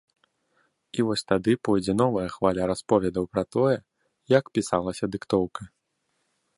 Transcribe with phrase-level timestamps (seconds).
[0.99, 3.77] І вось тады пойдзе новая хваля расповедаў пра тое,
[4.39, 5.61] як пісалася дыктоўка.